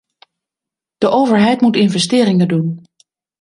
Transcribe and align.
De 0.97 1.07
overheid 1.07 1.61
moet 1.61 1.75
investeringen 1.75 2.47
doen. 2.47 2.85